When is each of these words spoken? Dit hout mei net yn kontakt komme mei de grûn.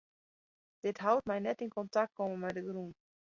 Dit 0.85 0.97
hout 1.05 1.25
mei 1.27 1.39
net 1.47 1.63
yn 1.65 1.75
kontakt 1.77 2.15
komme 2.17 2.37
mei 2.41 2.53
de 2.55 2.61
grûn. 2.67 2.91